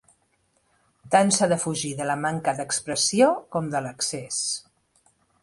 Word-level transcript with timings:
Tant 1.15 1.29
s'ha 1.35 1.49
de 1.51 1.57
fugir 1.63 1.91
de 1.99 2.07
la 2.13 2.15
manca 2.23 2.55
d'expressió 2.61 3.29
com 3.57 3.69
de 3.77 3.83
l'excés. 3.89 4.43